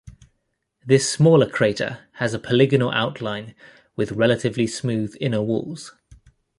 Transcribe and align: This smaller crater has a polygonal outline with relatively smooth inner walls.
This 0.83 1.07
smaller 1.07 1.47
crater 1.47 1.99
has 2.13 2.33
a 2.33 2.39
polygonal 2.39 2.89
outline 2.89 3.53
with 3.95 4.13
relatively 4.13 4.65
smooth 4.65 5.15
inner 5.21 5.43
walls. 5.43 5.93